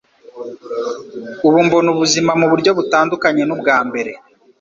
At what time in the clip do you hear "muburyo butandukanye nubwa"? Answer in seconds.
2.41-3.77